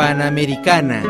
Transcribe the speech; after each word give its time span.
Panamericana. 0.00 1.02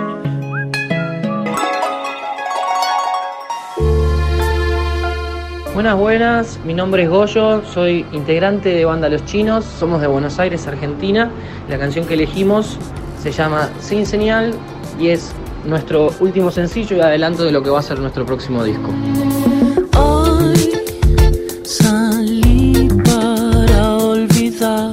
Buenas, 5.73 5.97
buenas, 5.97 6.59
mi 6.65 6.75
nombre 6.75 7.05
es 7.05 7.09
Goyo, 7.09 7.63
soy 7.73 8.05
integrante 8.11 8.71
de 8.71 8.85
Banda 8.85 9.09
Los 9.09 9.25
Chinos, 9.27 9.65
somos 9.65 10.01
de 10.01 10.09
Buenos 10.09 10.41
Aires, 10.41 10.67
Argentina. 10.67 11.31
La 11.69 11.79
canción 11.79 12.05
que 12.05 12.15
elegimos 12.15 12.79
se 13.23 13.31
llama 13.31 13.69
Sin 13.79 14.05
Señal 14.07 14.55
y 14.99 15.11
es 15.11 15.31
nuestro 15.65 16.11
último 16.19 16.51
sencillo 16.51 16.97
y 16.97 17.01
adelanto 17.01 17.45
de 17.45 17.53
lo 17.53 17.63
que 17.63 17.71
va 17.71 17.79
a 17.79 17.83
ser 17.83 18.01
nuestro 18.01 18.27
próximo 18.27 18.65
disco. 18.65 18.91
Hoy 19.97 20.73
salí 21.63 22.89
para 23.05 23.99
olvidar 23.99 24.91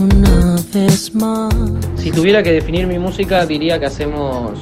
una 0.00 0.56
vez 0.74 1.14
más. 1.14 1.77
Si 2.08 2.14
tuviera 2.14 2.42
que 2.42 2.52
definir 2.52 2.86
mi 2.86 2.98
música 2.98 3.44
diría 3.44 3.78
que 3.78 3.84
hacemos 3.84 4.58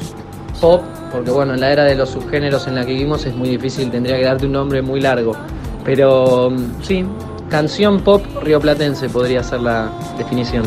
pop, 0.60 0.82
porque 1.12 1.30
bueno, 1.30 1.54
en 1.54 1.60
la 1.60 1.70
era 1.70 1.84
de 1.84 1.94
los 1.94 2.08
subgéneros 2.08 2.66
en 2.66 2.74
la 2.74 2.84
que 2.84 2.90
vivimos 2.90 3.24
es 3.24 3.36
muy 3.36 3.50
difícil, 3.50 3.88
tendría 3.88 4.16
que 4.16 4.24
darte 4.24 4.46
un 4.46 4.52
nombre 4.52 4.82
muy 4.82 5.00
largo. 5.00 5.36
Pero 5.84 6.50
mm, 6.50 6.82
sí, 6.82 7.04
canción 7.48 8.00
pop 8.00 8.20
rioplatense 8.42 9.08
podría 9.10 9.44
ser 9.44 9.60
la 9.60 9.92
definición. 10.18 10.64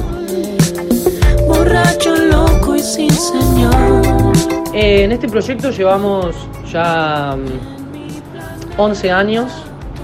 Borracho, 1.46 2.16
loco 2.16 2.78
y 2.78 2.80
sin 2.80 3.12
señal. 3.12 4.02
Eh, 4.74 5.04
en 5.04 5.12
este 5.12 5.28
proyecto 5.28 5.72
llevamos 5.72 6.34
ya 6.72 7.36
mm, 7.36 8.80
11 8.80 9.12
años 9.12 9.52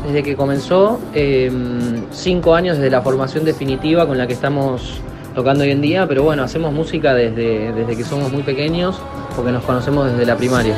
desde 0.05 0.23
que 0.23 0.35
comenzó, 0.35 0.99
5 1.13 2.53
años 2.53 2.75
desde 2.75 2.89
la 2.89 3.01
formación 3.01 3.45
definitiva 3.45 4.05
con 4.05 4.17
la 4.17 4.27
que 4.27 4.33
estamos 4.33 4.99
tocando 5.35 5.65
hoy 5.65 5.71
en 5.71 5.81
día, 5.81 6.07
pero 6.07 6.23
bueno, 6.23 6.43
hacemos 6.43 6.73
música 6.73 7.13
desde, 7.13 7.73
desde 7.73 7.97
que 7.97 8.03
somos 8.05 8.31
muy 8.31 8.41
pequeños, 8.41 8.95
porque 9.35 9.51
nos 9.51 9.63
conocemos 9.65 10.09
desde 10.09 10.25
la 10.25 10.37
primaria. 10.37 10.75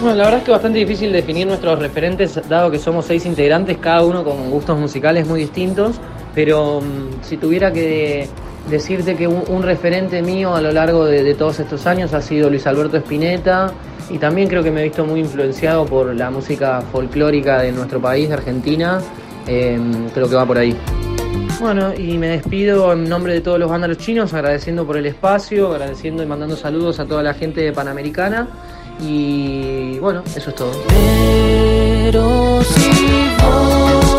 Bueno, 0.00 0.16
la 0.16 0.24
verdad 0.24 0.38
es 0.38 0.44
que 0.44 0.50
es 0.50 0.54
bastante 0.54 0.78
difícil 0.78 1.12
definir 1.12 1.46
nuestros 1.46 1.78
referentes, 1.78 2.40
dado 2.48 2.70
que 2.70 2.78
somos 2.78 3.04
seis 3.04 3.26
integrantes, 3.26 3.76
cada 3.78 4.02
uno 4.02 4.24
con 4.24 4.50
gustos 4.50 4.78
musicales 4.78 5.26
muy 5.26 5.40
distintos, 5.40 5.96
pero 6.34 6.80
mm, 6.80 7.22
si 7.22 7.36
tuviera 7.36 7.72
que 7.72 8.28
decirte 8.68 9.16
que 9.16 9.26
un, 9.26 9.62
referente 9.62 10.22
mío 10.22 10.54
a 10.54 10.60
lo 10.60 10.72
largo 10.72 11.04
de, 11.04 11.34
todos 11.34 11.60
estos 11.60 11.86
años 11.86 12.12
ha 12.14 12.22
sido 12.22 12.50
Luis 12.50 12.66
Alberto 12.66 12.96
Spinetta, 12.98 13.72
y 14.10 14.18
también 14.18 14.48
creo 14.48 14.62
que 14.62 14.70
me 14.70 14.80
he 14.80 14.84
visto 14.84 15.04
muy 15.04 15.20
influenciado 15.20 15.86
por 15.86 16.14
la 16.14 16.30
música 16.30 16.82
folclórica 16.92 17.62
de 17.62 17.72
nuestro 17.72 18.00
país, 18.00 18.28
de 18.28 18.34
Argentina, 18.34 19.00
eh, 19.46 19.78
creo 20.12 20.28
que 20.28 20.34
va 20.34 20.46
por 20.46 20.58
ahí. 20.58 20.76
Bueno, 21.60 21.94
y 21.96 22.18
me 22.18 22.28
despido 22.28 22.92
en 22.92 23.08
nombre 23.08 23.32
de 23.32 23.40
todos 23.40 23.58
los 23.58 23.70
vándalos 23.70 23.98
chinos, 23.98 24.34
agradeciendo 24.34 24.86
por 24.86 24.96
el 24.96 25.06
espacio, 25.06 25.72
agradeciendo 25.72 26.22
y 26.22 26.26
mandando 26.26 26.56
saludos 26.56 27.00
a 27.00 27.06
toda 27.06 27.22
la 27.22 27.32
gente 27.32 27.60
de 27.60 27.72
Panamericana. 27.72 28.48
Y 29.00 29.98
bueno, 29.98 30.22
eso 30.34 30.50
es 30.50 30.56
todo. 30.56 30.72
Pero 30.88 32.62
si 32.62 32.90
voy 33.40 34.13